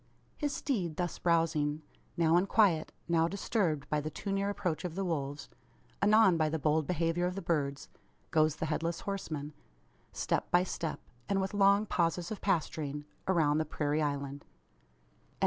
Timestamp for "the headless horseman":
8.55-9.53